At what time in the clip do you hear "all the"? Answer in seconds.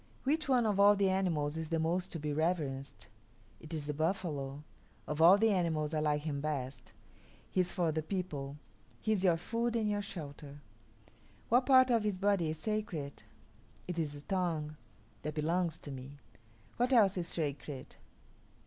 0.79-1.11, 5.21-5.51